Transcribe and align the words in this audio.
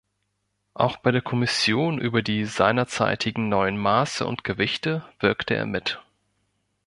Auch 0.73 0.97
bei 0.97 1.11
der 1.11 1.21
Kommission 1.21 1.99
über 1.99 2.23
die 2.23 2.45
seinerzeitigen 2.45 3.49
neuen 3.49 3.77
Maße 3.77 4.25
und 4.25 4.43
Gewichte 4.43 5.05
wirkte 5.19 5.53
er 5.53 5.67
mit. 5.67 6.01